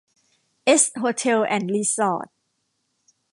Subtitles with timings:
[0.65, 2.27] เอส โฮเทล แอนด์ รีสอร์ท